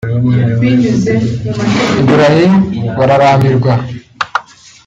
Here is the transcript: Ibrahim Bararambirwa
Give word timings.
Ibrahim 2.01 2.53
Bararambirwa 2.97 3.73